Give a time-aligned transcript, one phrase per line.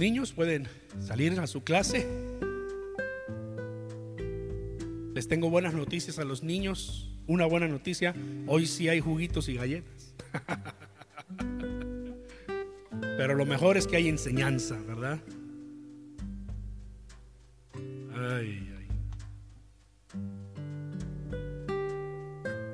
[0.00, 0.66] niños pueden
[0.98, 2.08] salir a su clase.
[5.14, 7.06] Les tengo buenas noticias a los niños.
[7.26, 8.14] Una buena noticia,
[8.46, 10.14] hoy sí hay juguitos y galletas.
[13.18, 15.20] Pero lo mejor es que hay enseñanza, ¿verdad?
[18.14, 18.88] Ay, ay.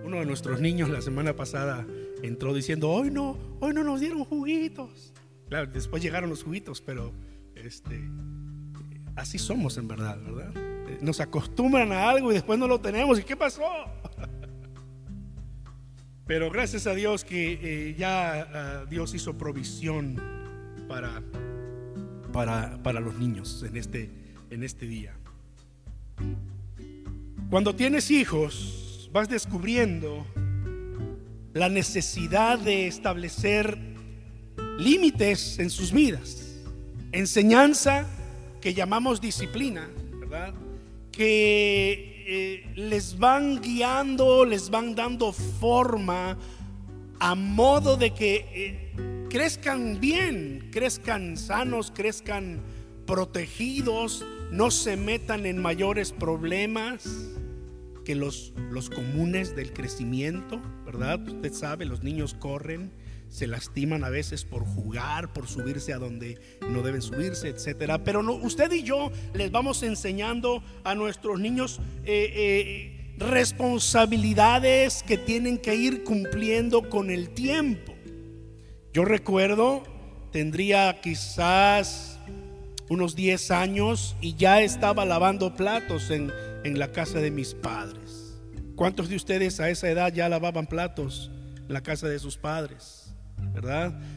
[0.04, 1.84] Uno de nuestros niños la semana pasada
[2.22, 5.12] entró diciendo, hoy no, hoy no nos dieron juguitos.
[5.48, 7.12] Claro, después llegaron los juguitos, pero
[7.54, 8.00] este,
[9.14, 10.52] así somos en verdad, ¿verdad?
[11.00, 13.18] Nos acostumbran a algo y después no lo tenemos.
[13.18, 13.62] ¿Y qué pasó?
[16.26, 20.20] Pero gracias a Dios que eh, ya ah, Dios hizo provisión
[20.88, 21.22] para,
[22.32, 24.10] para, para los niños en este,
[24.50, 25.14] en este día.
[27.48, 30.26] Cuando tienes hijos, vas descubriendo
[31.52, 33.85] la necesidad de establecer
[34.78, 36.54] límites en sus vidas.
[37.12, 38.06] Enseñanza
[38.60, 39.88] que llamamos disciplina,
[40.20, 40.54] ¿verdad?
[41.12, 46.36] Que eh, les van guiando, les van dando forma
[47.18, 52.60] a modo de que eh, crezcan bien, crezcan sanos, crezcan
[53.06, 57.08] protegidos, no se metan en mayores problemas
[58.04, 61.20] que los, los comunes del crecimiento, ¿verdad?
[61.26, 62.92] Usted sabe, los niños corren,
[63.36, 66.38] se lastiman a veces por jugar, por subirse a donde
[66.70, 68.02] no deben subirse, etcétera.
[68.02, 75.18] Pero no, usted y yo les vamos enseñando a nuestros niños eh, eh, responsabilidades que
[75.18, 77.94] tienen que ir cumpliendo con el tiempo.
[78.94, 79.82] Yo recuerdo,
[80.32, 82.18] tendría quizás
[82.88, 86.32] unos 10 años y ya estaba lavando platos en,
[86.64, 88.38] en la casa de mis padres.
[88.76, 91.30] ¿Cuántos de ustedes a esa edad ya lavaban platos
[91.68, 93.05] en la casa de sus padres?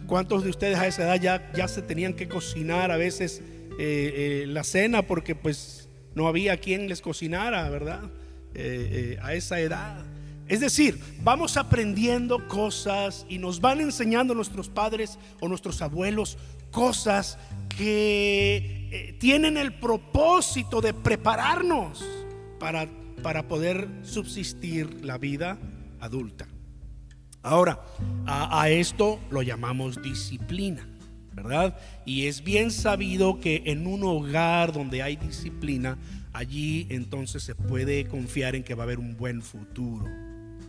[0.08, 3.42] ¿Cuántos de ustedes a esa edad ya, ya se tenían que cocinar a veces
[3.82, 8.02] eh, eh, la cena porque pues no había quien les cocinara, ¿verdad?
[8.54, 10.04] Eh, a esa edad.
[10.50, 16.38] Es decir, vamos aprendiendo cosas y nos van enseñando nuestros padres o nuestros abuelos
[16.72, 17.38] cosas
[17.70, 22.04] que tienen el propósito de prepararnos
[22.60, 22.90] para,
[23.24, 25.58] para poder subsistir la vida
[26.02, 26.48] adulta.
[27.42, 27.80] Ahora,
[28.26, 30.88] a, esto lo llamamos disciplina,
[31.34, 31.78] ¿verdad?
[32.06, 35.98] Y es bien sabido que en un hogar donde hay disciplina,
[36.34, 40.06] allí entonces se puede confiar en que va a haber un buen futuro,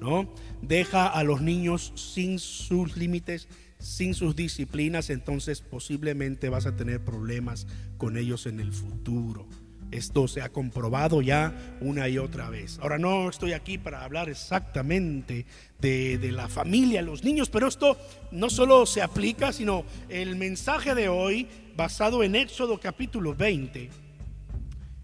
[0.01, 0.33] ¿no?
[0.63, 3.49] Deja a los niños sin sus límites,
[3.81, 7.67] sin sus disciplinas, entonces posiblemente vas a tener problemas
[7.99, 9.49] con ellos en el futuro.
[9.91, 12.79] Esto se ha comprobado ya una y otra vez.
[12.81, 15.47] Ahora no estoy aquí para hablar exactamente
[15.81, 17.99] de, la familia, los niños, pero esto
[18.31, 23.91] no solo se aplica, sino el mensaje de hoy basado en Éxodo capítulo 20.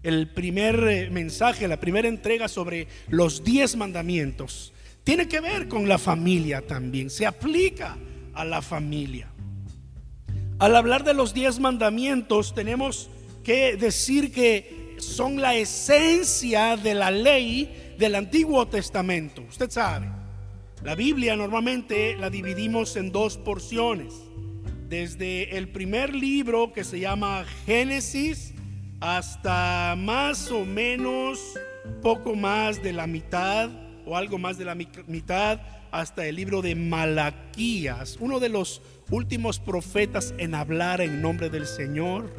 [0.03, 4.73] El primer eh, mensaje, la primera entrega sobre los diez mandamientos,
[5.03, 7.97] tiene que ver con la familia también, se aplica
[8.33, 9.27] a la familia.
[10.59, 13.09] Al hablar de los diez mandamientos tenemos
[13.43, 19.43] que decir que son la esencia de la ley del Antiguo Testamento.
[19.47, 20.07] Usted sabe,
[20.83, 24.13] la Biblia normalmente la dividimos en dos porciones.
[24.87, 28.53] Desde el primer libro que se llama Génesis
[28.99, 31.39] hasta más o menos
[32.01, 33.69] poco más de la mitad
[34.05, 35.59] o algo más de la mitad
[35.91, 41.65] hasta el libro de Malaquías, uno de los últimos profetas en hablar en nombre del
[41.65, 42.33] Señor.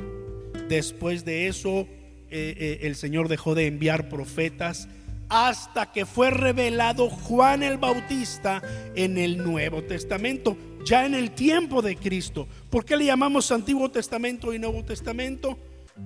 [0.69, 1.87] Después de eso,
[2.31, 4.89] eh, eh, el Señor dejó de enviar profetas
[5.29, 8.63] hasta que fue revelado Juan el Bautista
[8.95, 12.49] en el Nuevo Testamento, ya en el tiempo de Cristo.
[12.71, 15.59] ¿Por qué le llamamos Antiguo Testamento y Nuevo Testamento?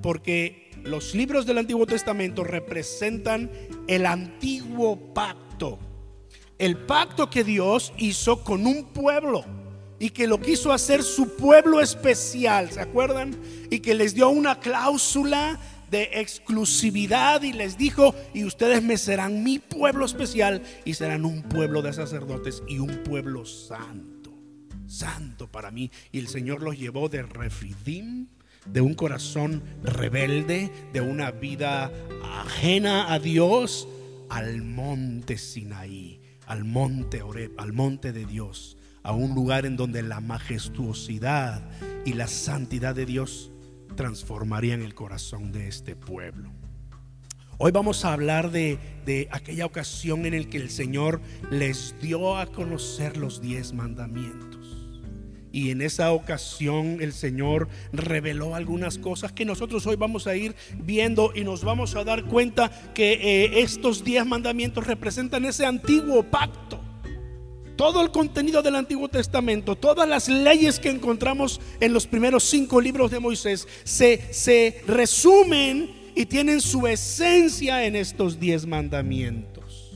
[0.03, 3.51] Porque los libros del Antiguo Testamento representan
[3.87, 5.79] el antiguo pacto,
[6.59, 9.45] el pacto que Dios hizo con un pueblo
[10.03, 13.37] y que lo quiso hacer su pueblo especial, ¿se acuerdan?
[13.71, 15.61] Y que les dio una cláusula
[15.93, 21.43] de exclusividad y les dijo, y ustedes me serán mi pueblo especial y serán un
[21.43, 24.33] pueblo de sacerdotes y un pueblo santo,
[24.87, 25.91] santo para mí.
[26.11, 28.27] Y el Señor los llevó de Refidim,
[28.65, 31.93] de un corazón rebelde, de una vida
[32.25, 33.87] ajena a Dios,
[34.31, 40.03] al monte Sinaí, al monte Oreb, al monte de Dios a un lugar en donde
[40.03, 41.61] la majestuosidad
[42.05, 43.52] y la santidad de Dios
[43.95, 46.51] transformarían el corazón de este pueblo.
[47.65, 52.47] Hoy vamos a hablar de, aquella ocasión en la que el Señor les dio a
[52.47, 54.89] conocer los diez mandamientos.
[55.53, 60.57] Y en esa ocasión el Señor reveló algunas cosas que nosotros hoy vamos a ir
[60.79, 66.25] viendo y nos vamos a dar cuenta que eh, estos diez mandamientos representan ese antiguo
[66.25, 66.82] pacto.
[67.83, 72.81] Todo el contenido del Antiguo Testamento, todas las leyes que encontramos en los primeros cinco
[72.81, 79.91] libros de Moisés, se, se resumen y tienen su esencia en estos diez mandamientos.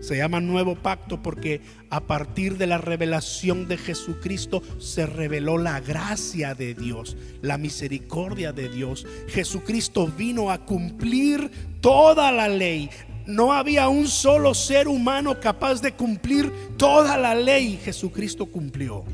[0.00, 5.80] Se llama nuevo pacto porque a partir de la revelación de Jesucristo se reveló la
[5.80, 9.06] gracia de Dios, la misericordia de Dios.
[9.28, 12.90] Jesucristo vino a cumplir toda la ley.
[13.28, 17.78] No había un solo ser humano capaz de cumplir toda la ley.
[17.84, 19.04] Jesucristo cumplió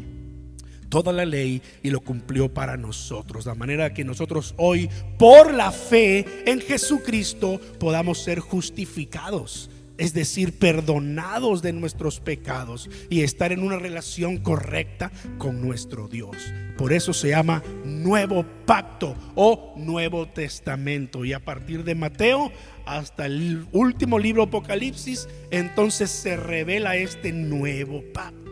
[0.88, 3.44] toda la ley y lo cumplió para nosotros.
[3.44, 4.88] De manera que nosotros hoy,
[5.18, 13.22] por la fe en Jesucristo, podamos ser justificados es decir, perdonados de nuestros pecados y
[13.22, 16.36] estar en una relación correcta con nuestro Dios.
[16.76, 21.24] Por eso se llama nuevo pacto o nuevo testamento.
[21.24, 22.50] Y a partir de Mateo
[22.86, 28.44] hasta el último libro Apocalipsis, entonces se revela este nuevo pacto.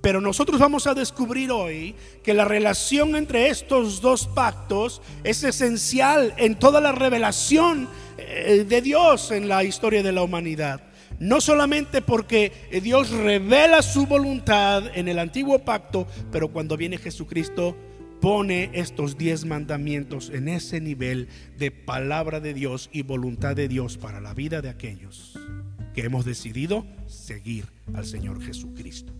[0.00, 6.34] Pero nosotros vamos a descubrir hoy que la relación entre estos dos pactos es esencial
[6.36, 10.82] en toda la revelación eh, de Dios en la historia de la humanidad.
[11.18, 17.76] No solamente porque Dios revela su voluntad en el antiguo pacto, pero cuando viene Jesucristo
[18.20, 23.96] pone estos diez mandamientos en ese nivel de palabra de Dios y voluntad de Dios
[23.96, 25.38] para la vida de aquellos
[25.94, 29.12] que hemos decidido seguir al Señor Jesucristo.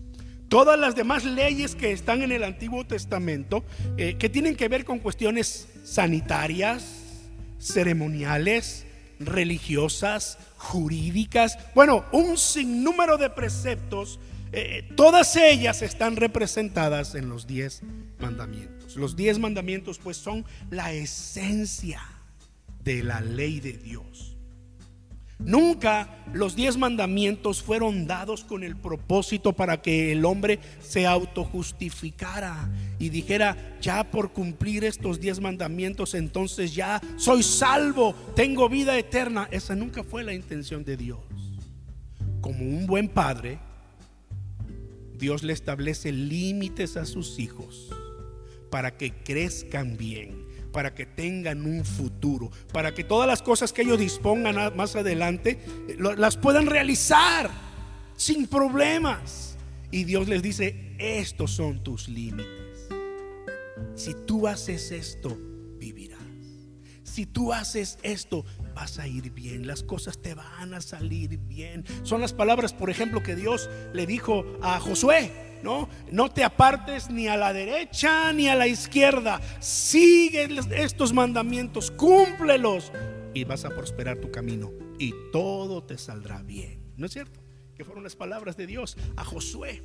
[0.47, 3.63] Todas las demás leyes que están en el Antiguo Testamento,
[3.97, 7.03] eh, que tienen que ver con cuestiones sanitarias,
[7.59, 8.85] ceremoniales,
[9.19, 14.19] religiosas, jurídicas, bueno, un sinnúmero de preceptos,
[14.51, 17.81] eh, todas ellas están representadas en los diez
[18.19, 18.95] mandamientos.
[18.95, 22.01] Los diez mandamientos pues son la esencia
[22.83, 24.35] de la ley de Dios.
[25.39, 32.69] Nunca los diez mandamientos fueron dados con el propósito para que el hombre se autojustificara
[32.99, 39.47] y dijera, ya por cumplir estos diez mandamientos, entonces ya soy salvo, tengo vida eterna.
[39.49, 41.19] Esa nunca fue la intención de Dios.
[42.41, 43.59] Como un buen padre,
[45.19, 47.89] Dios le establece límites a sus hijos
[48.71, 53.81] para que crezcan bien para que tengan un futuro, para que todas las cosas que
[53.81, 57.49] ellos dispongan más adelante eh, las puedan realizar
[58.15, 59.57] sin problemas.
[59.91, 62.87] Y Dios les dice, estos son tus límites.
[63.95, 65.48] Si tú haces esto.
[67.19, 71.83] Si tú haces esto, vas a ir bien, las cosas te van a salir bien.
[72.03, 75.59] Son las palabras, por ejemplo, que Dios le dijo a Josué.
[75.61, 75.89] ¿no?
[76.13, 79.41] No te apartes ni a la derecha ni a la izquierda.
[79.59, 82.93] Sigue estos mandamientos, cúmplelos
[83.33, 86.93] y vas a prosperar tu camino y todo te saldrá bien.
[86.95, 87.41] ¿No es cierto?
[87.75, 89.83] Que fueron las palabras de Dios a Josué.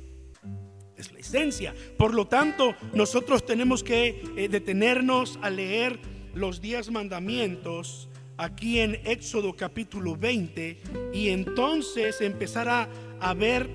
[0.95, 1.75] Es la esencia.
[1.97, 5.99] Por lo tanto, nosotros tenemos que eh, detenernos a leer
[6.35, 10.77] los diez mandamientos aquí en Éxodo capítulo 20
[11.13, 13.69] y entonces empezar a, ver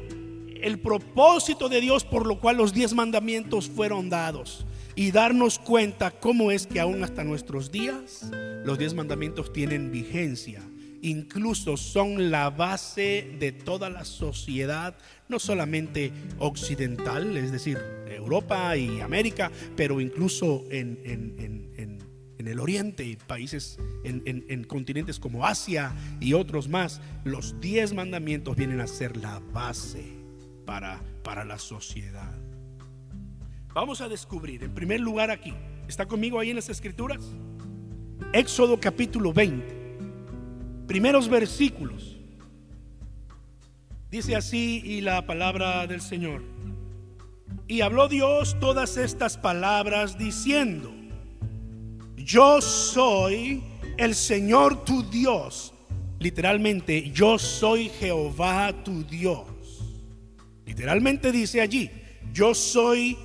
[0.62, 6.10] el propósito de Dios por lo cual los diez mandamientos fueron dados y darnos cuenta
[6.10, 8.30] cómo es que aún hasta nuestros días
[8.64, 10.62] los diez mandamientos tienen vigencia.
[11.02, 14.94] Incluso son la base de toda la sociedad,
[15.28, 20.98] no solamente occidental, es decir, Europa y América, pero incluso en,
[22.48, 27.00] el Oriente, países en, en continentes como Asia y otros más.
[27.24, 30.20] Los diez mandamientos vienen a ser la base
[31.22, 32.32] para, la sociedad.
[33.74, 35.52] Vamos a descubrir, en primer lugar aquí,
[35.88, 37.24] ¿está conmigo ahí en las escrituras?
[38.32, 39.98] Éxodo capítulo 20,
[40.86, 42.18] primeros versículos.
[44.10, 46.42] Dice así y la palabra del Señor.
[47.66, 50.92] Y habló Dios todas estas palabras diciendo,
[52.30, 53.62] yo soy
[53.96, 55.74] el Señor tu Dios.
[56.20, 59.46] Literalmente, yo soy Jehová tu Dios
[60.70, 61.90] Literalmente dice allí,
[62.32, 63.18] yo soy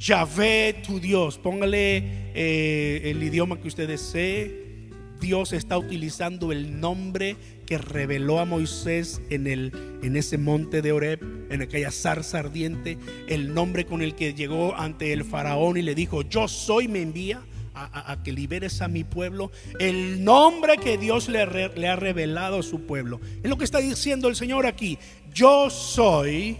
[0.00, 1.38] Yahvé tu Dios.
[1.38, 2.02] Póngale
[2.34, 4.90] eh, el idioma que usted desee.
[5.20, 9.70] Dios está utilizando el nombre que reveló a Moisés en, el,
[10.02, 11.20] en ese monte de Oreb,
[11.50, 15.94] en aquella zarza ardiente, el nombre con el que llegó ante el faraón y le
[15.94, 17.40] dijo, yo soy, me envía.
[17.74, 22.62] A, que liberes a mi pueblo, el nombre que Dios le, le ha revelado a
[22.62, 23.20] su pueblo.
[23.42, 24.98] Es lo que está diciendo el Señor aquí.
[25.32, 26.58] Yo soy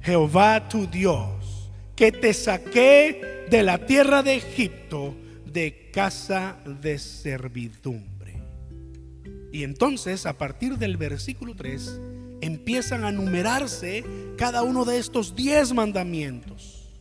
[0.00, 1.70] Jehová tu Dios.
[1.96, 5.14] que te saqué de la tierra de Egipto,
[5.46, 8.34] de casa de servidumbre.
[9.52, 12.00] Y entonces, a partir del versículo 3,
[12.40, 14.04] empiezan a numerarse
[14.36, 16.92] cada uno de estos diez mandamientos.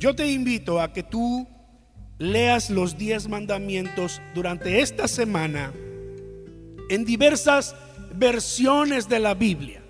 [0.00, 1.48] Yo te invito a que tú
[2.18, 5.72] leas los diez mandamientos durante esta semana
[6.88, 7.74] en diversas
[8.14, 9.82] versiones de la Biblia.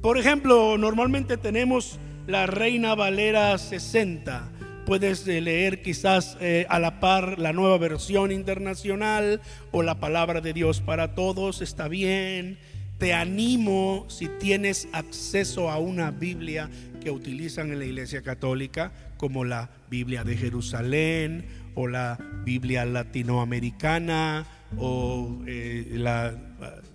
[0.00, 4.50] Por ejemplo, normalmente tenemos la Reina Valera 60.
[4.84, 10.40] Puedes eh, leer quizás eh, a la par la nueva versión internacional o la palabra
[10.40, 11.62] de Dios para todos.
[11.62, 12.58] Está bien.
[12.98, 16.68] Te animo si tienes acceso a una Biblia
[17.02, 24.44] que utilizan en la Iglesia Católica, como la Biblia de Jerusalén o la Biblia latinoamericana
[24.76, 26.34] o eh, la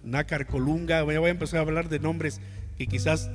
[0.04, 1.04] Nácar Colunga.
[1.04, 2.42] Voy a empezar a hablar de nombres
[2.78, 3.32] que quizás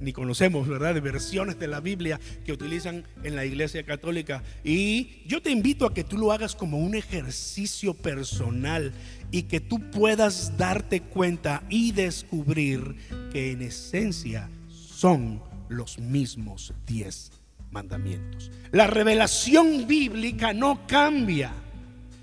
[0.00, 0.92] ni conocemos, ¿verdad?
[0.94, 4.42] De versiones de la Biblia que utilizan en la Iglesia Católica.
[4.64, 8.92] Y yo te invito a que tú lo hagas como un ejercicio personal
[9.30, 12.96] y que tú puedas darte cuenta y descubrir
[13.32, 17.30] que en esencia son los mismos diez
[17.70, 18.50] mandamientos.
[18.72, 21.52] La revelación bíblica no cambia.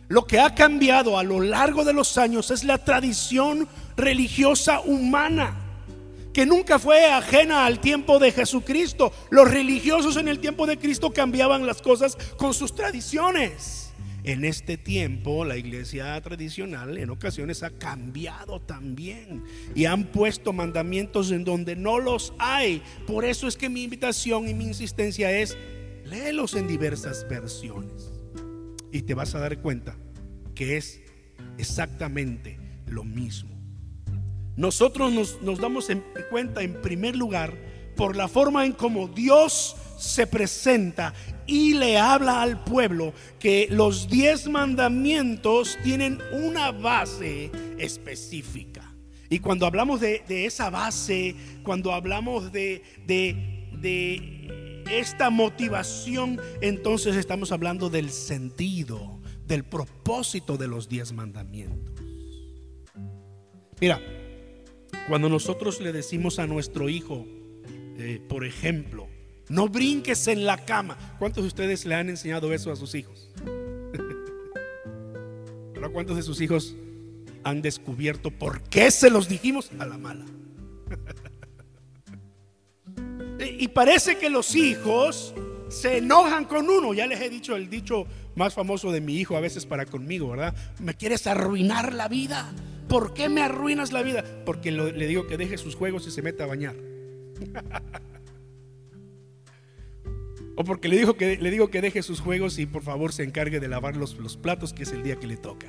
[0.07, 5.67] Lo que ha cambiado a lo largo de los años es la tradición religiosa humana
[6.37, 9.11] que nunca fue ajena al tiempo de Jesucristo.
[9.31, 13.86] Los religiosos en el tiempo de Cristo cambiaban las cosas con sus tradiciones.
[14.27, 21.31] En este tiempo la iglesia tradicional en ocasiones ha cambiado también y han puesto mandamientos
[21.31, 22.83] en donde no los hay.
[23.05, 25.57] Por eso es que mi invitación y mi insistencia es
[26.03, 28.11] léelos en diversas versiones
[28.91, 29.95] y te vas a dar cuenta
[30.55, 30.99] que es
[31.57, 33.55] exactamente lo mismo.
[34.57, 37.53] Nosotros nos, damos en cuenta en primer lugar
[37.95, 41.13] por la forma en cómo Dios se presenta
[41.45, 48.93] y le habla al pueblo que los diez mandamientos tienen una base específica.
[49.29, 57.89] Y cuando hablamos de, esa base, cuando hablamos de, de esta motivación, entonces estamos hablando
[57.89, 61.95] del sentido, del propósito de los diez mandamientos.
[63.79, 64.01] Mira,
[65.07, 67.25] cuando nosotros le decimos a nuestro hijo,
[67.97, 69.06] eh, por ejemplo,
[69.49, 70.97] no brinques en la cama.
[71.19, 73.29] ¿Cuántos de ustedes le han enseñado eso a sus hijos?
[75.93, 76.75] ¿cuántos de sus hijos
[77.43, 80.25] han descubierto por qué se los dijimos a la mala?
[83.59, 85.33] y parece que los hijos
[85.69, 86.93] se enojan con uno.
[86.93, 90.29] Ya les he dicho el dicho más famoso de mi hijo a veces para conmigo,
[90.29, 90.55] ¿verdad?
[90.79, 92.51] Me quieres arruinar la vida.
[92.87, 94.23] ¿Por qué me arruinas la vida?
[94.45, 96.75] Porque le digo que deje sus juegos y se meta a bañar.
[100.57, 103.23] o porque le, digo que, le digo que deje sus juegos y por favor se
[103.23, 105.67] encargue de lavar los, los platos, que es el día que le toca.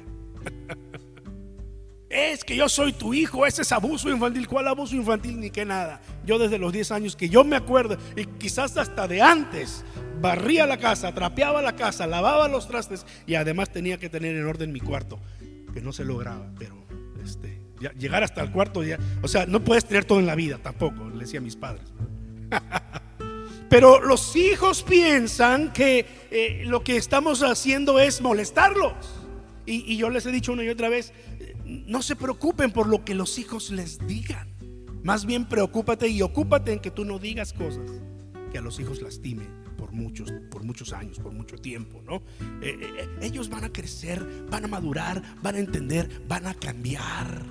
[2.09, 4.49] es que yo soy tu hijo, ese es abuso infantil.
[4.49, 5.39] ¿Cuál abuso infantil?
[5.39, 6.01] Ni que nada.
[6.25, 9.85] Yo desde los 10 años que yo me acuerdo, y quizás hasta de antes,
[10.23, 14.47] barría la casa, trapeaba la casa, lavaba los trastes y además tenía que tener en
[14.47, 15.21] orden mi cuarto,
[15.75, 16.75] que no se lograba, pero
[17.23, 17.61] este,
[17.99, 21.11] llegar hasta el cuarto, ya, o sea, no puedes tener todo en la vida tampoco,
[21.11, 21.93] le decía a mis padres.
[23.69, 28.95] Pero los hijos piensan que eh, lo que estamos haciendo es molestarlos.
[29.67, 31.55] Y, yo les he dicho una y otra vez, eh,
[31.87, 34.49] no se preocupen por lo que los hijos les digan.
[35.03, 37.91] Más bien preocúpate y ocúpate en que tú no digas cosas
[38.51, 42.17] que a los hijos lastimen por muchos, por muchos años, por mucho tiempo, ¿no?
[42.61, 47.45] Eh, eh, ellos van a crecer, van a madurar, van a entender, van a cambiar.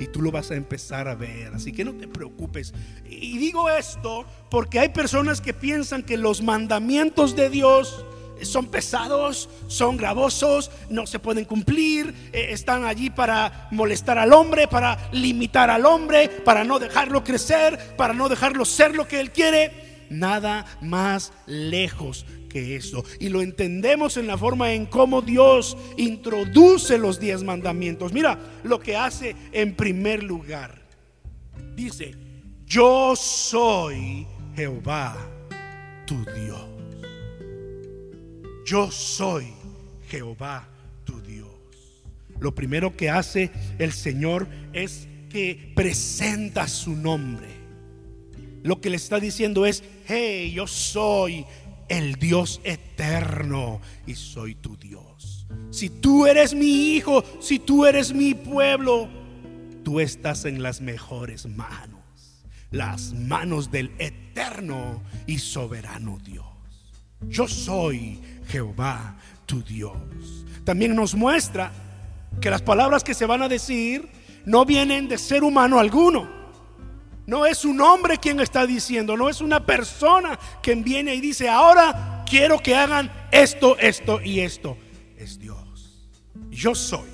[0.00, 1.54] Y tú lo vas a empezar a ver.
[1.54, 2.74] Así que no te preocupes.
[3.04, 8.04] Y digo esto porque hay personas que piensan que los mandamientos de Dios
[8.42, 14.98] son pesados, son gravosos, no se pueden cumplir, están allí para molestar al hombre, para
[15.12, 19.92] limitar al hombre, para no dejarlo crecer, para no dejarlo ser lo que él quiere.
[20.10, 23.04] Nada más lejos que eso.
[23.18, 28.12] Y lo entendemos en la forma en cómo Dios introduce los diez mandamientos.
[28.12, 30.82] Mira lo que hace en primer lugar.
[31.74, 32.14] Dice,
[32.66, 35.16] yo soy Jehová,
[36.06, 36.68] tu Dios.
[38.66, 39.46] Yo soy
[40.08, 40.68] Jehová,
[41.04, 41.48] tu Dios.
[42.38, 47.62] Lo primero que hace el Señor es que presenta su nombre
[48.62, 51.44] lo que le está diciendo es, hey, yo soy
[51.92, 55.46] el Dios eterno y soy tu Dios.
[55.70, 59.10] Si tú eres mi hijo, si tú eres mi pueblo,
[59.84, 62.00] tú estás en las mejores manos,
[62.70, 66.46] las manos del eterno y soberano Dios.
[67.28, 70.46] Yo soy Jehová, tu Dios.
[70.64, 71.72] También nos muestra
[72.40, 74.08] que las palabras que se van a decir
[74.46, 76.41] no vienen de ser humano alguno.
[77.26, 81.48] No es un hombre quien está diciendo, no es una persona quien viene y dice,
[81.48, 84.76] ahora quiero que hagan esto, esto y esto.
[85.16, 86.08] Es Dios.
[86.50, 87.08] Yo soy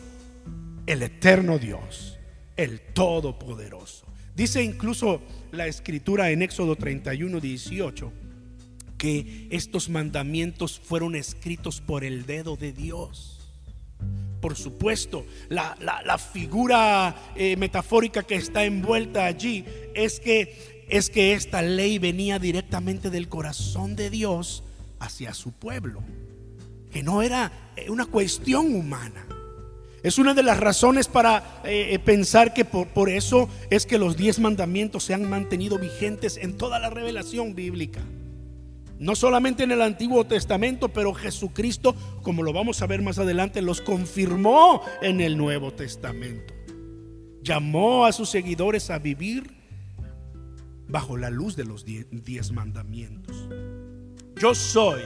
[0.87, 2.19] el eterno Dios,
[2.57, 4.07] el todopoderoso.
[4.35, 8.13] Dice incluso la escritura en Éxodo 31, 18
[8.97, 13.38] que estos mandamientos fueron escritos por el dedo de Dios.
[14.41, 19.65] Por supuesto, la, figura eh, metafórica que está envuelta allí
[19.95, 24.63] es que, es que esta ley venía directamente del corazón de Dios
[25.01, 26.03] hacia su pueblo,
[26.93, 29.27] que no era eh, una cuestión humana.
[30.05, 34.17] Es una de las razones para eh, pensar que por, por eso es que los
[34.17, 38.01] diez mandamientos se han mantenido vigentes en toda la revelación bíblica.
[38.99, 43.63] No solamente en el Antiguo Testamento, pero Jesucristo, como lo vamos a ver más adelante,
[43.63, 46.55] los confirmó en el Nuevo Testamento.
[47.43, 49.57] Llamó a sus seguidores a vivir
[50.89, 53.49] bajo la luz de los diez mandamientos.
[54.41, 55.03] Yo soy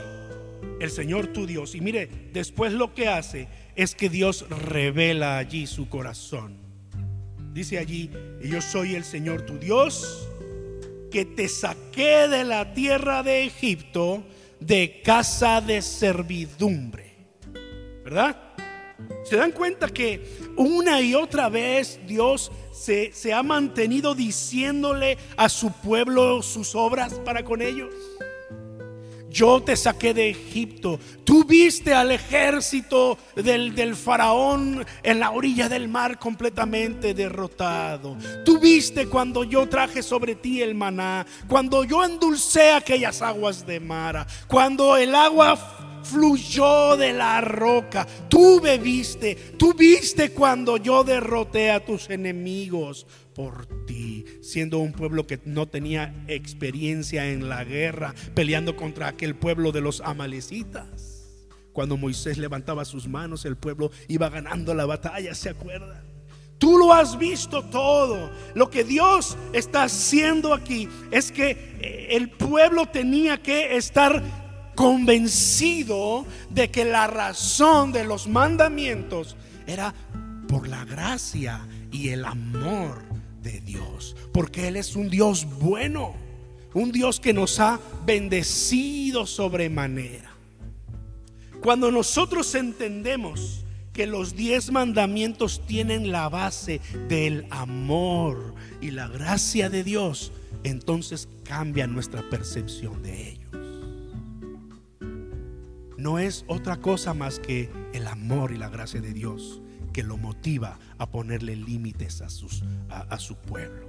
[0.80, 1.74] el Señor tu Dios.
[1.74, 6.56] Y mire, después lo que hace es que Dios revela allí su corazón.
[7.52, 8.10] Dice allí,
[8.42, 10.28] yo soy el Señor tu Dios
[11.12, 14.24] que te saqué de la tierra de Egipto
[14.58, 17.12] de casa de servidumbre.
[18.02, 18.36] ¿Verdad?
[19.24, 20.24] ¿Se dan cuenta que
[20.56, 27.14] una y otra vez Dios se, se, ha mantenido diciéndole a su pueblo sus obras
[27.24, 27.92] para con ellos?
[29.32, 31.00] Yo te saqué de Egipto.
[31.24, 38.16] Tú viste al ejército del, faraón en la orilla del mar completamente derrotado.
[38.44, 43.80] Tú viste cuando yo traje sobre ti el maná, cuando yo endulcé aquellas aguas de
[43.80, 45.56] Mara, cuando el agua
[46.02, 48.06] fluyó de la roca.
[48.28, 55.26] Tú bebiste, tú viste cuando yo derroté a tus enemigos por ti, siendo un pueblo
[55.26, 61.12] que no tenía experiencia en la guerra, peleando contra aquel pueblo de los amalecitas.
[61.72, 66.02] Cuando Moisés levantaba sus manos, el pueblo iba ganando la batalla, ¿se acuerdan?
[66.58, 68.30] Tú lo has visto todo.
[68.54, 74.22] Lo que Dios está haciendo aquí es que eh, el pueblo tenía que estar
[74.76, 79.92] convencido de que la razón de los mandamientos era
[80.46, 83.11] por la gracia y el amor
[83.42, 86.14] de Dios, porque Él es un Dios bueno,
[86.74, 90.30] un Dios que nos ha bendecido sobremanera.
[91.60, 99.68] Cuando nosotros entendemos que los diez mandamientos tienen la base del amor y la gracia
[99.68, 100.32] de Dios,
[100.64, 103.42] entonces cambia nuestra percepción de ellos.
[105.98, 109.61] No es otra cosa más que el amor y la gracia de Dios
[109.92, 112.26] que lo motiva a ponerle límites a,
[113.00, 113.86] a, su pueblo.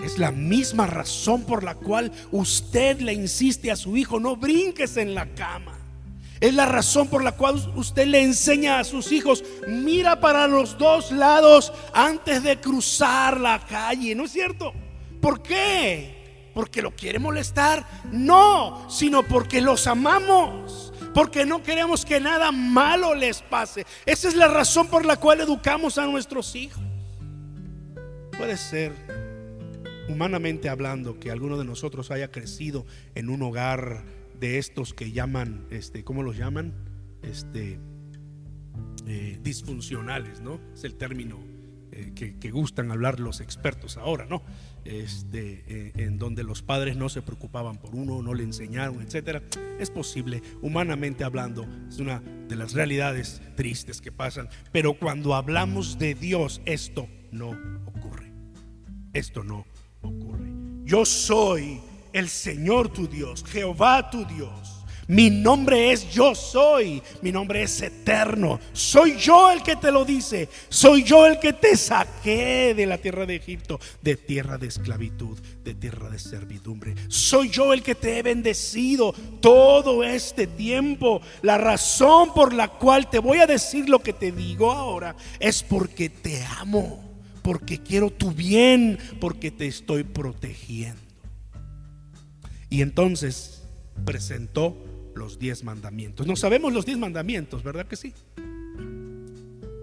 [0.00, 4.96] Es la misma razón por la cual usted le insiste a su hijo, no brinques
[4.96, 5.78] en la cama.
[6.40, 10.76] Es la razón por la cual usted le enseña a sus hijos, mira para los
[10.76, 14.72] dos lados antes de cruzar la calle, ¿no es cierto?
[15.20, 16.50] ¿Por qué?
[16.52, 17.86] ¿Porque lo quiere molestar?
[18.12, 23.86] No, sino porque los amamos porque no queremos que nada malo les pase.
[24.04, 26.82] Esa es la razón por la cual educamos a nuestros hijos.
[28.36, 28.92] Puede ser,
[30.08, 34.04] humanamente hablando, que alguno de nosotros haya crecido en un hogar
[34.40, 36.74] de estos que llaman, este, ¿cómo los llaman?
[37.22, 37.78] Este,
[39.06, 40.60] eh, disfuncionales, ¿no?
[40.74, 41.53] Es el término
[41.96, 44.42] eh, que, gustan hablar los expertos ahora, ¿no?
[44.84, 49.42] Este, eh, en donde los padres no se preocupaban por uno, no le enseñaron, etcétera.
[49.78, 54.48] Es posible, humanamente hablando, es una de las realidades tristes que pasan.
[54.72, 57.50] Pero cuando hablamos de Dios, esto no
[57.86, 58.32] ocurre.
[59.12, 59.64] Esto no
[60.02, 60.50] ocurre.
[60.84, 61.80] Yo soy
[62.12, 64.73] el Señor tu Dios, Jehová tu Dios
[65.06, 67.02] mi nombre es yo soy.
[67.20, 68.58] Mi nombre es eterno.
[68.72, 70.48] Soy yo el que te lo dice.
[70.68, 75.38] Soy yo el que te saqué de la tierra de Egipto, de tierra de esclavitud,
[75.62, 76.94] de tierra de servidumbre.
[77.08, 81.20] Soy yo el que te he bendecido todo este tiempo.
[81.42, 85.62] La razón por la cual te voy a decir lo que te digo ahora es
[85.62, 87.02] porque te amo,
[87.42, 91.00] porque quiero tu bien, porque te estoy protegiendo.
[92.70, 93.62] Y entonces
[94.04, 94.76] presentó
[95.14, 96.26] los diez mandamientos.
[96.26, 98.12] No sabemos los diez mandamientos, ¿verdad que sí?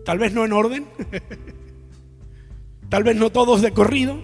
[0.05, 0.85] Tal vez no en orden,
[2.89, 4.19] tal vez no todos de corrido,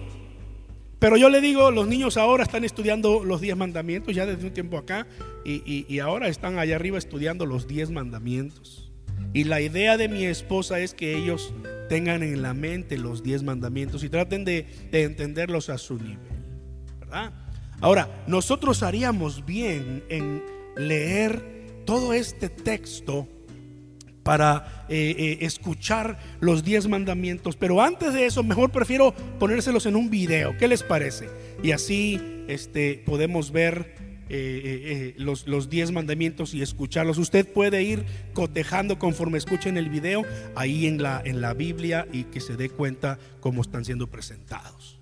[0.98, 4.52] Pero yo le digo, los niños ahora están estudiando los diez mandamientos, ya desde un
[4.52, 5.06] tiempo acá,
[5.44, 8.90] y, y ahora están allá arriba estudiando los diez mandamientos.
[9.32, 11.52] Y la idea de mi esposa es que ellos
[11.88, 16.18] tengan en la mente los diez mandamientos y traten de, de entenderlos a su nivel.
[16.98, 17.32] ¿Verdad?
[17.80, 20.42] Ahora, nosotros haríamos bien en
[20.78, 23.26] leer todo este texto
[24.28, 27.56] para eh, eh, escuchar los diez mandamientos.
[27.56, 30.54] Pero antes de eso, mejor prefiero ponérselos en un video.
[30.58, 31.30] ¿Qué les parece?
[31.62, 33.94] Y así este, podemos ver
[34.28, 37.16] eh, los, los diez mandamientos y escucharlos.
[37.16, 42.24] Usted puede ir cotejando conforme escuchen el video ahí en la, en la Biblia y
[42.24, 44.97] que se dé cuenta cómo están siendo presentados.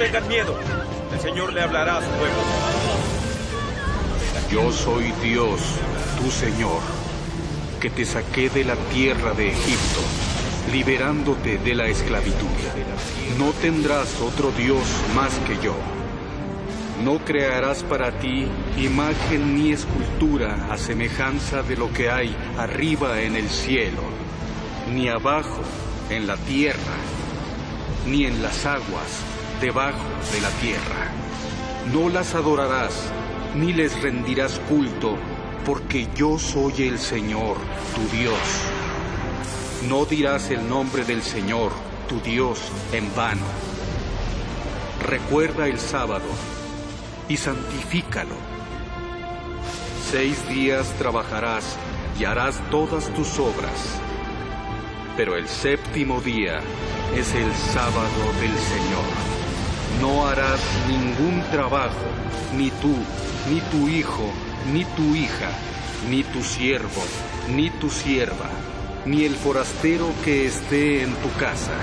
[0.00, 0.56] Tengan miedo.
[1.12, 2.38] El Señor le hablará a su pueblo.
[4.50, 5.60] Yo soy Dios,
[6.18, 6.80] tu Señor,
[7.80, 10.00] que te saqué de la tierra de Egipto,
[10.72, 12.46] liberándote de la esclavitud.
[13.38, 14.80] No tendrás otro Dios
[15.14, 15.74] más que yo.
[17.04, 23.36] No crearás para ti imagen ni escultura a semejanza de lo que hay arriba en
[23.36, 24.02] el cielo,
[24.90, 25.60] ni abajo
[26.08, 26.96] en la tierra,
[28.06, 29.29] ni en las aguas
[29.60, 31.10] debajo de la tierra.
[31.92, 33.12] No las adorarás,
[33.54, 35.16] ni les rendirás culto,
[35.66, 37.56] porque yo soy el Señor,
[37.94, 38.38] tu Dios.
[39.88, 41.72] No dirás el nombre del Señor,
[42.08, 42.60] tu Dios,
[42.92, 43.44] en vano.
[45.06, 46.28] Recuerda el sábado
[47.28, 48.34] y santifícalo.
[50.10, 51.76] Seis días trabajarás
[52.18, 54.00] y harás todas tus obras,
[55.16, 56.60] pero el séptimo día
[57.14, 59.39] es el sábado del Señor
[60.00, 62.06] no harás ningún trabajo,
[62.56, 62.94] ni tú,
[63.50, 64.30] ni tu hijo,
[64.72, 65.50] ni tu hija,
[66.08, 67.02] ni tu siervo,
[67.54, 68.50] ni tu sierva,
[69.04, 71.76] ni el forastero que esté en tu casa.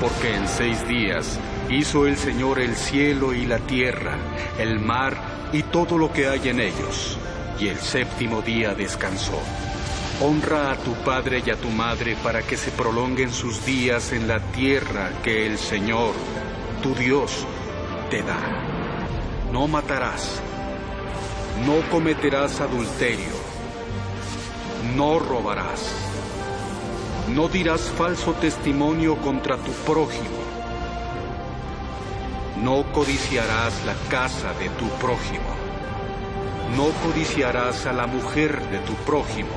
[0.00, 4.16] Porque en seis días hizo el Señor el cielo y la tierra,
[4.58, 5.16] el mar
[5.52, 7.18] y todo lo que hay en ellos,
[7.58, 9.40] y el séptimo día descansó.
[10.20, 14.26] Honra a tu padre y a tu madre para que se prolonguen sus días en
[14.26, 16.12] la tierra que el Señor,
[16.82, 17.46] tu Dios
[18.10, 18.38] te da.
[19.52, 20.40] No matarás.
[21.66, 23.36] No cometerás adulterio.
[24.94, 25.92] No robarás.
[27.34, 30.38] No dirás falso testimonio contra tu prójimo.
[32.62, 35.50] No codiciarás la casa de tu prójimo.
[36.76, 39.56] No codiciarás a la mujer de tu prójimo,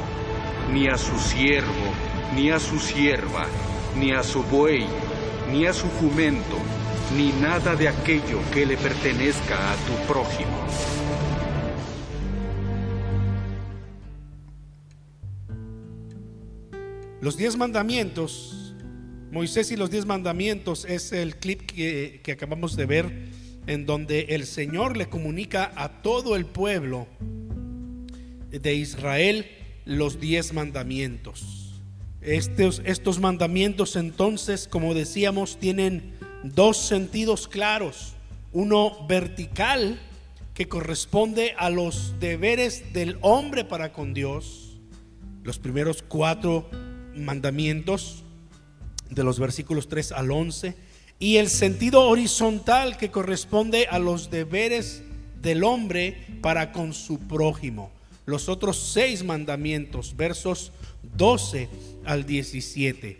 [0.71, 1.91] ni a su siervo,
[2.36, 3.45] ni a su sierva,
[3.97, 4.88] ni a su buey,
[5.51, 6.57] ni a su jumento
[7.15, 10.67] ni nada de aquello que le pertenezca a tu prójimo.
[17.21, 18.74] Los diez mandamientos,
[19.32, 23.30] Moisés y los diez mandamientos es el clip que, que acabamos de ver
[23.67, 27.08] en donde el Señor le comunica a todo el pueblo
[28.50, 29.45] de Israel
[29.86, 31.80] los diez mandamientos.
[32.21, 38.13] Estos, estos mandamientos entonces, como decíamos, tienen dos sentidos claros.
[38.54, 39.99] Uno vertical,
[40.54, 44.80] que corresponde a los deberes del hombre para con Dios.
[45.43, 46.69] Los primeros cuatro
[47.15, 48.23] mandamientos
[49.10, 50.75] de los versículos 3 al 11.
[51.19, 55.04] Y el sentido horizontal que corresponde a los deberes
[55.41, 57.91] del hombre para con su prójimo.
[58.25, 60.71] Los otros seis mandamientos, versos
[61.15, 61.69] 12
[62.06, 63.19] al 17.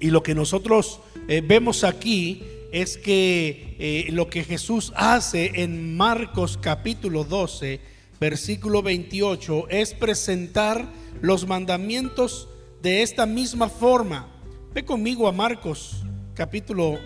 [0.00, 5.96] Y lo que nosotros eh, vemos aquí es que eh, lo que Jesús hace en
[5.96, 7.80] Marcos capítulo 12,
[8.18, 10.86] versículo 28, es presentar
[11.20, 12.48] los mandamientos
[12.80, 14.28] de esta misma forma.
[14.74, 16.02] Ve conmigo a Marcos
[16.34, 16.98] capítulo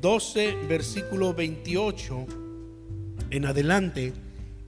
[0.00, 2.26] 12, versículo 28
[3.30, 4.14] en adelante.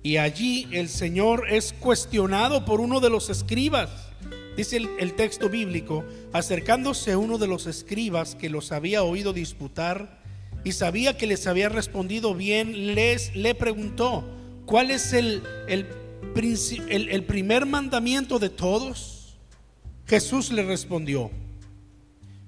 [0.03, 4.12] Y allí el Señor es cuestionado por uno de los escribas.
[4.57, 10.21] Dice el, texto bíblico, acercándose uno de los escribas que los había oído disputar
[10.63, 14.25] y sabía que les había respondido bien, les le preguntó,
[14.67, 15.87] ¿cuál es el, el,
[16.89, 19.39] el primer mandamiento de todos?
[20.07, 21.31] Jesús le respondió,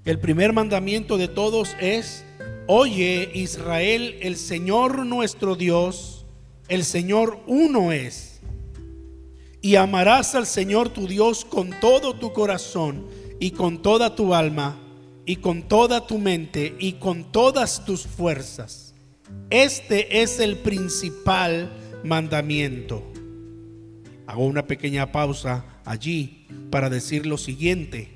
[0.05, 2.23] el primer mandamiento de todos es,
[2.67, 6.27] oye Israel, el Señor nuestro Dios,
[6.67, 8.34] el Señor uno es
[9.65, 13.07] y amarás al Señor tu Dios con todo tu corazón
[13.39, 14.77] y con toda tu alma
[15.25, 18.93] y con toda tu mente y con todas tus fuerzas.
[19.49, 21.71] Este es el principal
[22.03, 23.11] mandamiento.
[24.27, 28.11] Hago una pequeña pausa allí para decir lo siguiente.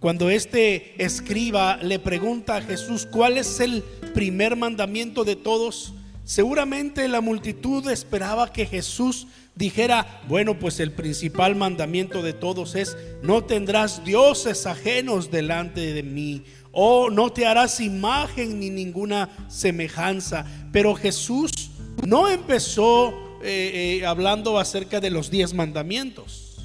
[0.00, 3.82] Cuando este escriba le pregunta a Jesús cuál es el
[4.14, 5.92] primer mandamiento de todos,
[6.26, 12.96] seguramente la multitud esperaba que Jesús dijera, bueno, pues el principal mandamiento de todos es,
[13.22, 20.44] no tendrás dioses ajenos delante de mí, o no te harás imagen ni ninguna semejanza.
[20.72, 21.70] Pero Jesús
[22.06, 26.58] no empezó eh, eh, hablando acerca de los diez mandamientos.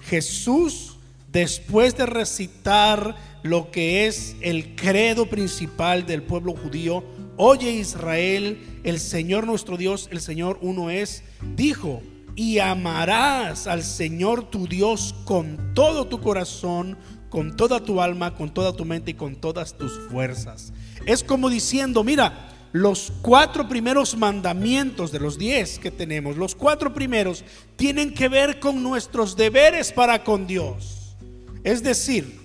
[0.00, 0.96] Jesús,
[1.32, 7.02] después de recitar lo que es el credo principal del pueblo judío,
[7.38, 11.24] oye Israel, el Señor nuestro Dios, el Señor uno es,
[11.56, 12.02] dijo,
[12.36, 16.98] y amarás al Señor tu Dios con todo tu corazón,
[17.30, 20.72] con toda tu alma, con toda tu mente y con todas tus fuerzas.
[21.06, 26.92] Es como diciendo, mira, los cuatro primeros mandamientos de los diez que tenemos, los cuatro
[26.92, 27.44] primeros
[27.76, 31.16] tienen que ver con nuestros deberes para con Dios.
[31.64, 32.38] Es decir,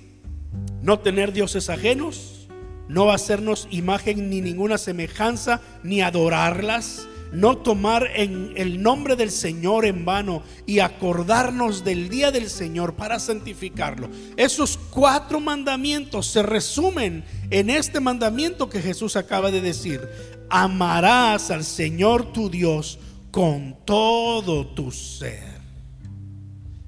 [0.81, 2.42] no tener dioses ajenos,
[2.87, 9.85] no hacernos imagen ni ninguna semejanza, ni adorarlas, no tomar en el nombre del Señor
[9.85, 14.09] en vano y acordarnos del día del Señor para santificarlo.
[14.37, 20.07] Esos cuatro mandamientos se resumen en este mandamiento que Jesús acaba de decir.
[20.49, 22.99] Amarás al Señor tu Dios
[23.31, 25.53] con todo tu ser.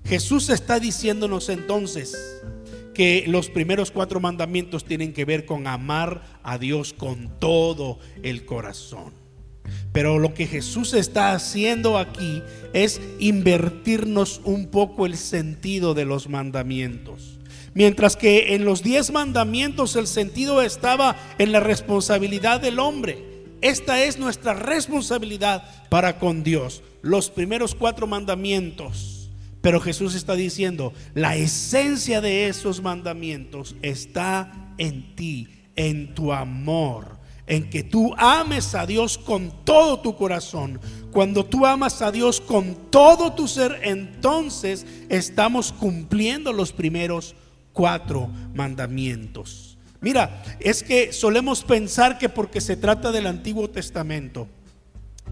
[0.05, 2.34] Jesús está diciéndonos entonces
[2.95, 8.45] que los primeros cuatro mandamientos tienen que ver con amar a Dios con todo el
[8.45, 9.13] corazón.
[9.91, 12.41] Pero lo que Jesús está haciendo aquí
[12.73, 17.39] es invertirnos un poco el sentido de los mandamientos.
[17.73, 23.35] Mientras que en los diez mandamientos el sentido estaba en la responsabilidad del hombre.
[23.61, 26.83] Esta es nuestra responsabilidad para con Dios.
[27.01, 29.14] Los primeros cuatro mandamientos.
[29.65, 37.17] Pero Jesús está diciendo, la esencia de esos mandamientos está en ti, en tu amor
[37.47, 40.79] en que tú ames a Dios con todo tu corazón.
[41.11, 47.33] Cuando tú amas a Dios con todo tu ser, entonces estamos cumpliendo los primeros
[47.73, 49.79] cuatro mandamientos.
[49.99, 54.47] Mira, es que solemos pensar que porque se trata del Antiguo Testamento,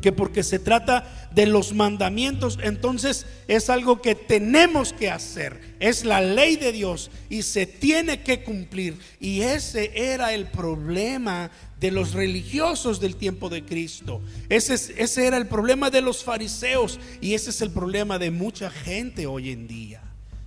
[0.02, 5.76] que porque se trata de los mandamientos, entonces es algo que tenemos que hacer.
[5.80, 8.98] Es la ley de Dios y se tiene que cumplir.
[9.20, 14.22] Y ese era el problema de los religiosos del tiempo de Cristo.
[14.50, 18.70] Ese, ese era el problema de los fariseos y ese es el problema de mucha
[18.70, 20.02] gente hoy en día.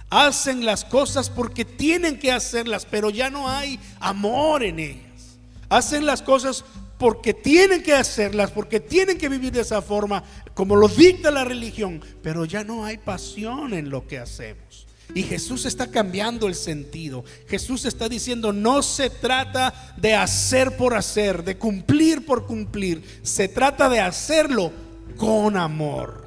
[0.08, 5.38] Hacen las cosas porque tienen que hacerlas, pero ya no hay amor en ellas.
[5.68, 6.64] Hacen las cosas
[6.98, 10.22] porque tienen que hacerlas, porque tienen que vivir de esa forma,
[10.54, 14.86] como lo dicta la religión, pero ya no hay pasión en lo que hacemos.
[15.14, 17.24] Y Jesús está cambiando el sentido.
[17.46, 23.02] Jesús está diciendo, no se trata de hacer por hacer, de cumplir por cumplir.
[23.22, 24.72] Se trata de hacerlo
[25.16, 26.25] con amor,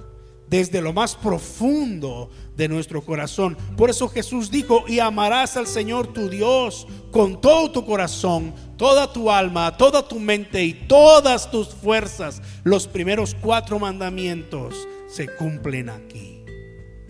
[0.50, 3.58] desde lo más profundo de nuestro corazón.
[3.78, 9.14] Por eso Jesús dijo, y amarás al Señor tu Dios con todo tu corazón, toda
[9.14, 12.42] tu alma, toda tu mente y todas tus fuerzas.
[12.64, 16.44] Los primeros cuatro mandamientos se cumplen aquí.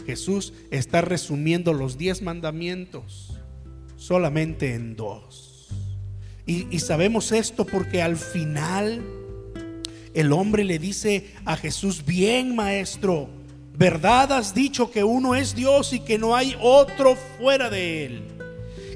[0.06, 3.34] Jesús está resumiendo los diez mandamientos
[3.96, 5.68] solamente en dos.
[6.46, 9.04] Y, sabemos esto porque al final
[10.20, 13.30] el hombre le dice a Jesús, bien maestro,
[13.74, 18.24] verdad has dicho que uno es Dios y que no hay otro fuera de él.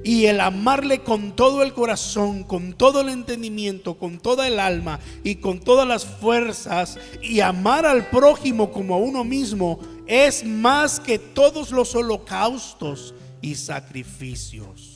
[0.03, 4.99] Y el amarle con todo el corazón, con todo el entendimiento, con toda el alma
[5.23, 10.99] y con todas las fuerzas, y amar al prójimo como a uno mismo, es más
[10.99, 14.92] que todos los holocaustos y sacrificios.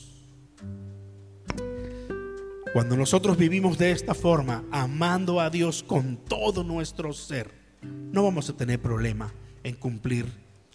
[2.72, 7.50] Cuando nosotros vivimos de esta forma, amando a Dios con todo nuestro ser,
[7.82, 9.32] no vamos a tener problema
[9.64, 10.26] en cumplir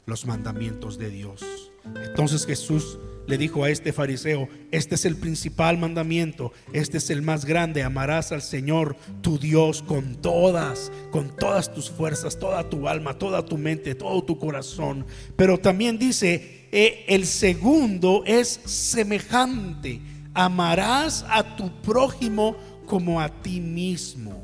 [0.06, 1.72] los mandamientos de Dios.
[2.06, 7.22] Entonces Jesús le dijo a este fariseo, este es el principal mandamiento, este es el
[7.22, 12.88] más grande, amarás al Señor tu Dios con todas, con todas tus fuerzas, toda tu
[12.88, 15.06] alma, toda tu mente, todo tu corazón.
[15.36, 20.02] Pero también dice, eh, el segundo es semejante,
[20.34, 24.44] amarás a tu prójimo como a ti mismo.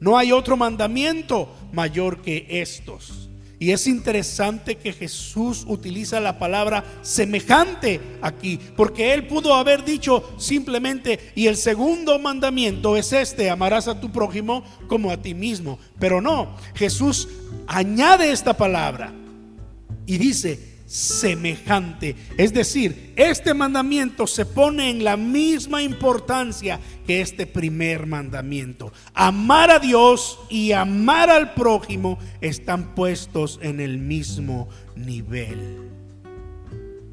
[0.00, 3.28] No hay otro mandamiento mayor que estos.
[3.60, 10.36] Y es interesante que Jesús utiliza la palabra semejante aquí, porque él pudo haber dicho
[10.38, 15.80] simplemente, y el segundo mandamiento es este, amarás a tu prójimo como a ti mismo.
[15.98, 17.28] Pero no, Jesús
[17.66, 19.12] añade esta palabra
[20.06, 22.16] y dice, semejante.
[22.38, 28.90] Es decir, este mandamiento se pone en la misma importancia que este primer mandamiento.
[29.12, 35.90] Amar a Dios y amar al prójimo están puestos en el mismo nivel.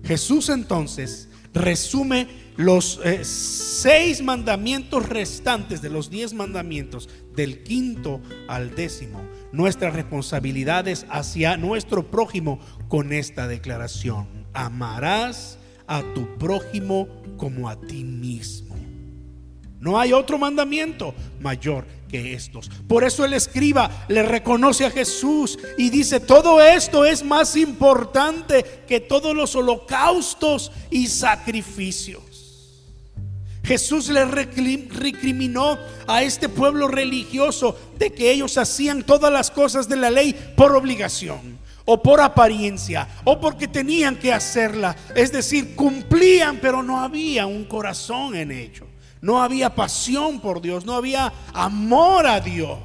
[0.05, 8.73] Jesús entonces resume los eh, seis mandamientos restantes de los diez mandamientos, del quinto al
[8.75, 9.21] décimo,
[9.55, 14.27] nuestras responsabilidades hacia nuestro prójimo con esta declaración.
[14.53, 18.75] Amarás a tu prójimo como a ti mismo.
[19.79, 22.69] No hay otro mandamiento mayor que estos.
[22.87, 28.65] Por eso el escriba le reconoce a Jesús y dice, todo esto es más importante
[28.87, 32.34] que todos los holocaustos y sacrificios.
[33.65, 39.95] Jesús le recriminó a este pueblo religioso de que ellos hacían todas las cosas de
[39.95, 44.95] la ley por obligación o por apariencia o porque tenían que hacerla.
[45.15, 48.87] Es decir, cumplían, pero no había un corazón en ellos.
[49.21, 52.77] No había pasión por Dios, no había amor a Dios.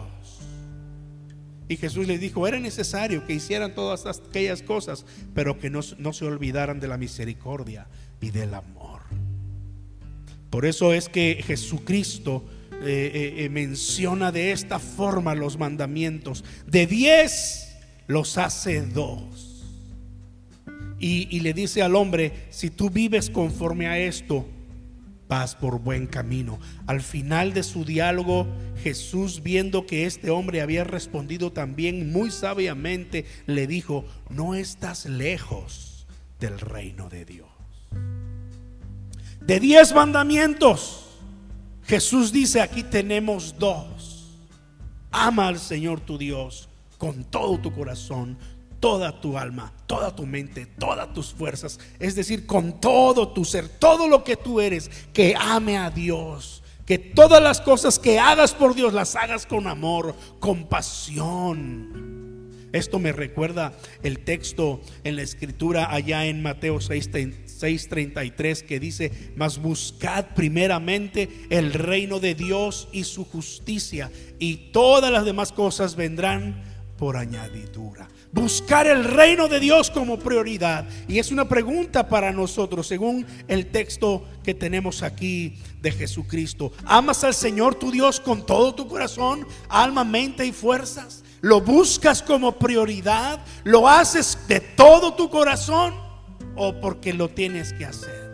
[1.69, 6.25] Y Jesús les dijo, era necesario que hicieran todas aquellas cosas, pero que no, se
[6.25, 7.87] olvidaran de la misericordia
[8.21, 8.80] y del amor.
[10.51, 12.45] Por eso es que Jesucristo
[12.83, 16.45] eh, eh, eh, menciona de esta forma los mandamientos.
[16.67, 19.65] De diez los hace dos.
[20.99, 24.47] Y, y le dice al hombre, si tú vives conforme a esto,
[25.29, 26.59] vas por buen camino.
[26.87, 28.49] Al final de su diálogo,
[28.83, 36.07] Jesús, viendo que este hombre había respondido también muy sabiamente, le dijo, no estás lejos
[36.41, 37.50] del reino de Dios.
[39.41, 41.07] De diez mandamientos,
[41.85, 44.39] Jesús dice, aquí tenemos dos.
[45.11, 48.39] Ama al Señor tu Dios con todo tu corazón,
[48.79, 53.69] toda tu alma, toda tu mente, todas tus fuerzas, es decir, con todo tu ser,
[53.69, 58.55] todo lo que tú eres, que ame a Dios, que todas las cosas que hagas
[58.55, 62.11] por Dios las hagas con amor, con pasión.
[62.73, 63.73] Esto me recuerda
[64.03, 66.81] el texto en la escritura allá en Mateo
[67.61, 75.11] 6:33 que dice, mas buscad primeramente el reino de Dios y su justicia y todas
[75.11, 76.63] las demás cosas vendrán
[76.97, 80.87] por añadidura buscar el reino de Dios como prioridad.
[81.09, 86.73] Y es una pregunta para nosotros, según el texto que tenemos aquí de Jesucristo.
[86.85, 91.23] ¿Amas al Señor tu Dios con todo tu corazón, alma, mente y fuerzas?
[91.41, 93.41] ¿Lo buscas como prioridad?
[93.65, 96.10] ¿Lo haces de todo tu corazón
[96.63, 98.31] o porque lo tienes que hacer?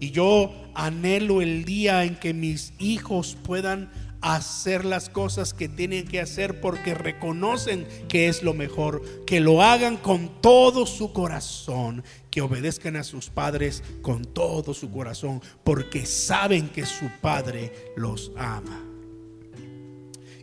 [0.00, 3.88] Y yo anhelo el día en que mis hijos puedan
[4.20, 9.62] hacer las cosas que tienen que hacer porque reconocen que es lo mejor, que lo
[9.62, 16.04] hagan con todo su corazón, que obedezcan a sus padres con todo su corazón, porque
[16.04, 18.82] saben que su padre los ama.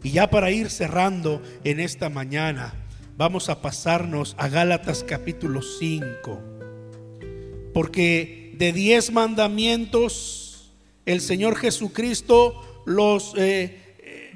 [0.02, 2.74] Y ya para ir cerrando en esta mañana,
[3.16, 6.42] vamos a pasarnos a Gálatas capítulo 5,
[7.74, 10.72] porque de diez mandamientos
[11.06, 14.32] el Señor Jesucristo los eh, eh,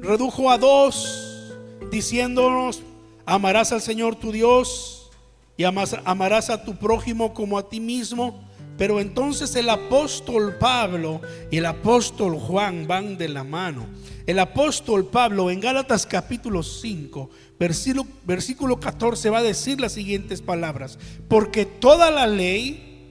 [0.00, 1.54] redujo a dos,
[1.90, 2.82] diciéndonos,
[3.24, 5.10] amarás al Señor tu Dios
[5.56, 8.48] y amarás a tu prójimo como a ti mismo.
[8.78, 13.86] Pero entonces el apóstol Pablo y el apóstol Juan van de la mano.
[14.26, 20.42] El apóstol Pablo en Gálatas capítulo 5, versículo, versículo 14 va a decir las siguientes
[20.42, 20.98] palabras.
[21.28, 23.08] Porque toda la ley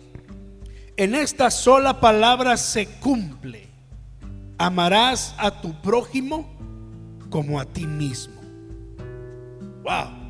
[0.98, 3.72] en esta sola palabra se cumple
[4.62, 6.48] amarás a tu prójimo
[7.30, 8.40] como a ti mismo.
[9.84, 10.21] Wow.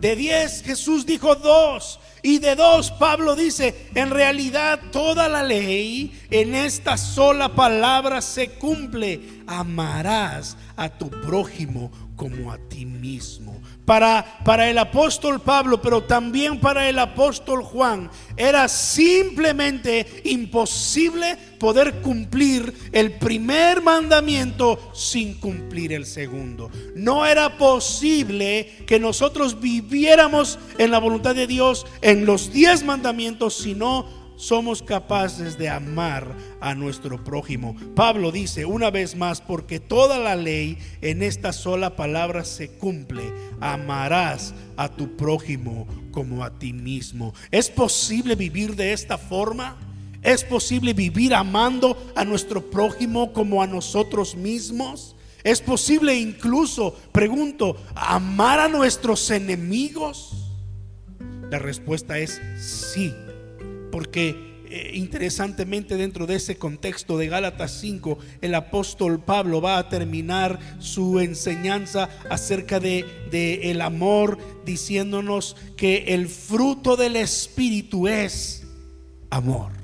[0.00, 2.00] De diez Jesús dijo dos.
[2.22, 8.50] Y de dos Pablo dice, en realidad toda la ley en esta sola palabra se
[8.50, 9.20] cumple.
[9.46, 13.59] Amarás a tu prójimo como a ti mismo.
[13.90, 22.72] Para, el apóstol Pablo, pero también para el apóstol Juan, era simplemente imposible poder cumplir
[22.92, 26.70] el primer mandamiento sin cumplir el segundo.
[26.94, 33.56] No era posible que nosotros viviéramos en la voluntad de Dios en los diez mandamientos,
[33.56, 37.76] sino somos capaces de amar a nuestro prójimo.
[37.94, 43.22] Pablo dice una vez más, porque toda la ley en esta sola palabra se cumple,
[43.60, 47.34] amarás a tu prójimo como a ti mismo.
[47.50, 49.76] ¿Es posible vivir de esta forma?
[50.22, 55.16] ¿Es posible vivir amando a nuestro prójimo como a nosotros mismos?
[55.44, 60.32] ¿Es posible incluso, pregunto, amar a nuestros enemigos?
[61.50, 63.14] La respuesta es sí,
[63.90, 69.88] porque eh, interesantemente dentro de ese contexto de Gálatas 5, el apóstol Pablo va a
[69.88, 78.64] terminar su enseñanza acerca de, de el amor diciéndonos que el fruto del Espíritu es
[79.30, 79.79] amor.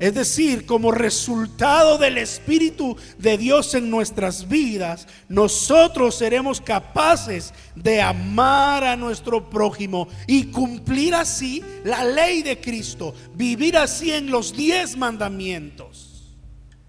[0.00, 8.00] Es decir, como resultado del Espíritu de Dios en nuestras vidas, nosotros seremos capaces de
[8.00, 14.56] amar a nuestro prójimo y cumplir así la ley de Cristo, vivir así en los
[14.56, 16.38] diez mandamientos.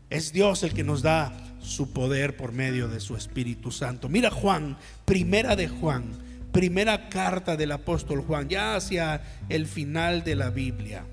[0.09, 4.07] Es Dios el que nos da su poder por medio de su Espíritu Santo.
[4.07, 6.13] Mira Juan, primera de Juan,
[6.53, 11.03] primera carta del apóstol Juan, ya hacia el final de la Biblia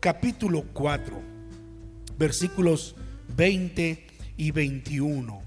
[0.00, 1.20] capítulo 4,
[2.18, 2.96] versículos
[3.36, 4.06] 20
[4.38, 5.42] y 21.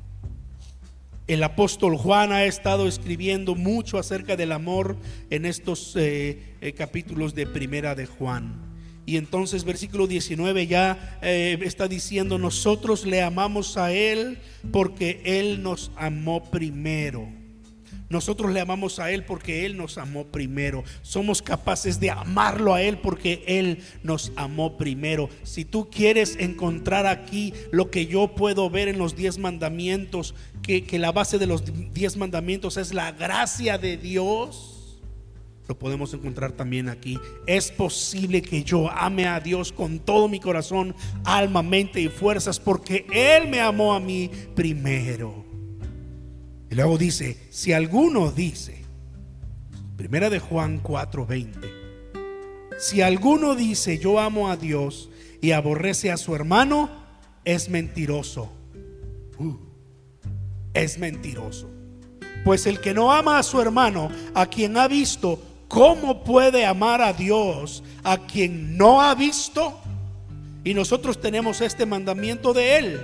[1.26, 4.96] El apóstol Juan ha estado escribiendo mucho acerca del amor
[5.32, 8.62] en estos eh, eh, capítulos de primera de Juan.
[9.06, 14.38] Y entonces versículo 19 ya eh, está diciendo, nosotros le amamos a Él
[14.72, 17.28] porque Él nos amó primero.
[18.10, 20.84] Nosotros le amamos a Él porque Él nos amó primero.
[21.02, 25.30] Somos capaces de amarlo a Él porque Él nos amó primero.
[25.44, 30.86] Si tú quieres encontrar aquí lo que yo puedo ver en los diez mandamientos, que,
[31.00, 31.64] la base de los
[31.94, 35.02] diez mandamientos es la gracia de Dios,
[35.68, 37.20] lo podemos encontrar también aquí.
[37.48, 42.60] Es posible que yo ame a Dios con todo mi corazón, alma, mente y fuerzas
[42.60, 45.43] porque Él me amó a mí primero.
[46.74, 48.84] Y luego dice, si alguno dice,
[49.96, 51.70] primera de Juan 4:20,
[52.80, 56.90] si alguno dice yo amo a Dios y aborrece a su hermano,
[57.46, 58.52] es mentiroso.
[59.38, 59.56] Uh,
[60.74, 61.70] es mentiroso.
[62.44, 67.04] Pues el que no ama a su hermano, a quien ha visto, ¿cómo puede amar
[67.04, 69.80] a Dios a quien no ha visto?
[70.64, 73.00] Y nosotros tenemos este mandamiento de él.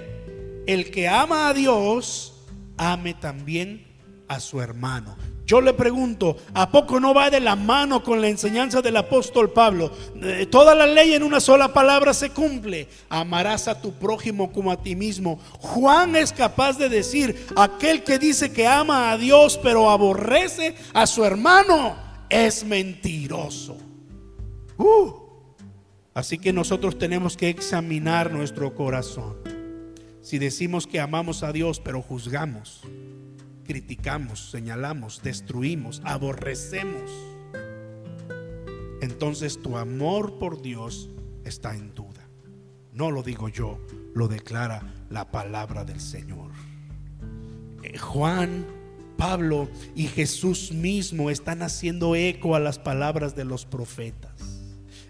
[0.65, 2.33] El que ama a Dios,
[2.79, 3.85] ame también
[4.27, 5.15] a su hermano.
[5.45, 9.49] Yo le pregunto, ¿a poco no va de la mano con la enseñanza del apóstol
[9.51, 9.91] Pablo?
[10.21, 12.87] Eh, toda la ley en una sola palabra se cumple.
[13.09, 15.39] Amarás a tu prójimo como a ti mismo.
[15.57, 21.07] Juan es capaz de decir, aquel que dice que ama a Dios pero aborrece a
[21.07, 21.95] su hermano
[22.29, 23.75] es mentiroso.
[24.77, 25.13] Uh.
[26.13, 29.58] Así que nosotros tenemos que examinar nuestro corazón.
[30.21, 32.81] Si decimos que amamos a Dios, pero juzgamos,
[33.65, 37.09] criticamos, señalamos, destruimos, aborrecemos,
[39.01, 41.09] entonces tu amor por Dios
[41.45, 42.27] está en duda.
[42.91, 43.79] No lo digo yo,
[44.13, 46.51] lo declara la palabra del Señor.
[47.83, 48.65] Eh, Juan,
[49.17, 54.61] Pablo y Jesús mismo están haciendo eco a las palabras de los profetas.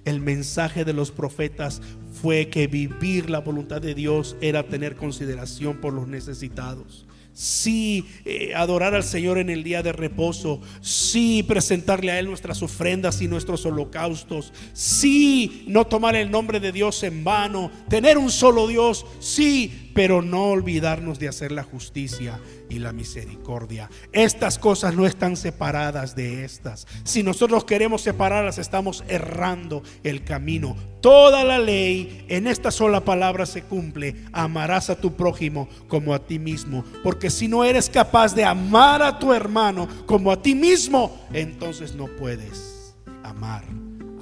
[0.05, 1.81] El mensaje de los profetas
[2.21, 7.05] fue que vivir la voluntad de Dios era tener consideración por los necesitados.
[7.33, 10.59] Sí, eh, adorar al Señor en el día de reposo.
[10.81, 14.51] Sí, presentarle a Él nuestras ofrendas y nuestros holocaustos.
[14.73, 17.71] Sí, no tomar el nombre de Dios en vano.
[17.87, 19.05] Tener un solo Dios.
[19.21, 23.89] Sí, pero no olvidarnos de hacer la justicia y la misericordia.
[24.11, 26.87] Estas cosas no están separadas de estas.
[27.03, 30.75] Si nosotros queremos separarlas, estamos errando el camino.
[31.01, 34.15] Toda la ley en esta sola palabra se cumple.
[34.31, 36.83] Amarás a tu prójimo como a ti mismo.
[37.03, 41.95] Porque si no eres capaz de amar a tu hermano como a ti mismo, entonces
[41.95, 43.63] no puedes amar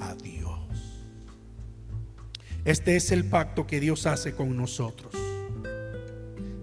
[0.00, 0.60] a Dios.
[2.64, 5.27] Este es el pacto que Dios hace con nosotros.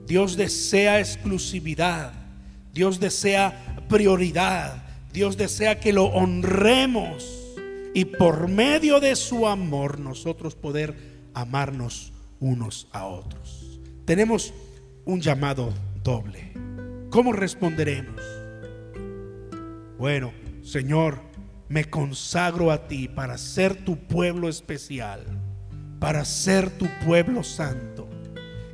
[0.06, 2.14] Dios desea exclusividad.
[2.74, 4.84] Dios desea prioridad.
[5.12, 7.28] Dios desea que lo honremos.
[7.94, 10.96] Y por medio de su amor nosotros poder
[11.34, 13.80] amarnos unos a otros.
[14.06, 14.54] Tenemos
[15.06, 16.52] un llamado doble.
[17.10, 18.22] ¿Cómo responderemos?
[19.98, 21.22] Bueno, Señor,
[21.70, 25.22] me consagro a ti para ser tu pueblo especial,
[26.00, 28.10] para ser tu pueblo santo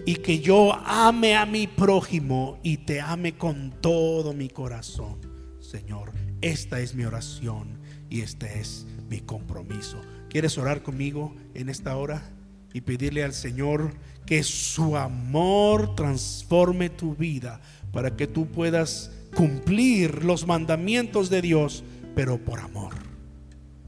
[0.05, 5.19] y que yo ame a mi prójimo y te ame con todo mi corazón.
[5.59, 7.79] Señor, esta es mi oración
[8.09, 10.01] y este es mi compromiso.
[10.29, 12.31] ¿Quieres orar conmigo en esta hora
[12.73, 13.93] y pedirle al Señor
[14.25, 17.59] que su amor transforme tu vida
[17.91, 21.83] para que tú puedas cumplir los mandamientos de Dios,
[22.15, 22.93] pero por amor,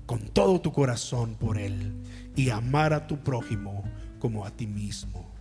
[0.06, 1.94] con todo tu corazón por Él
[2.36, 3.84] y amar a tu prójimo
[4.20, 5.34] como a ti mismo.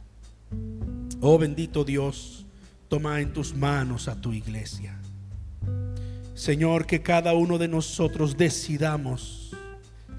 [1.20, 2.46] Oh bendito Dios,
[2.88, 4.98] toma en tus manos a tu iglesia.
[6.34, 9.53] Señor, que cada uno de nosotros decidamos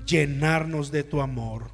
[0.05, 1.71] llenarnos de tu amor.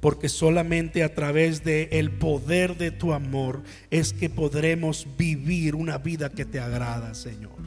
[0.00, 5.98] Porque solamente a través de el poder de tu amor es que podremos vivir una
[5.98, 7.58] vida que te agrada, Señor.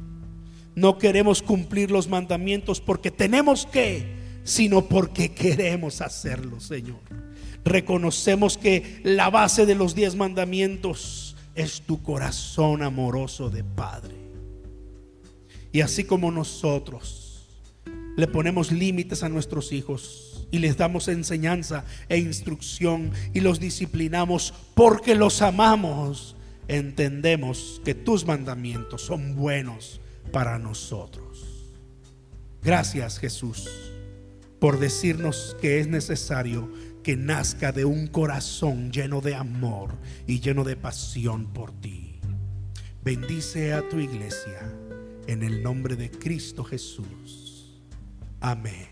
[0.76, 7.01] No queremos cumplir los mandamientos porque tenemos que, sino porque queremos hacerlo, Señor.
[7.66, 14.16] Reconocemos que la base de los diez mandamientos es tu corazón amoroso de Padre.
[15.72, 17.47] Y así como nosotros
[18.16, 24.53] le ponemos límites a nuestros hijos y les damos enseñanza e instrucción y los disciplinamos
[24.76, 26.36] porque los amamos,
[26.68, 29.99] entendemos que tus mandamientos son buenos
[30.32, 31.45] para nosotros.
[32.61, 33.68] Gracias Jesús
[34.64, 36.72] por decirnos que es necesario
[37.04, 39.91] que nazca de un corazón lleno de amor
[40.26, 42.20] y lleno de pasión por ti.
[43.04, 44.74] Bendice a tu iglesia
[45.28, 47.82] en el nombre de Cristo Jesús.
[48.39, 48.88] Amén.